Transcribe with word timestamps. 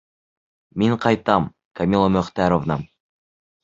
Мин 0.85 0.95
ҡайтам, 1.05 1.47
Камила 1.81 2.11
Мөхтәровна... 2.19 2.83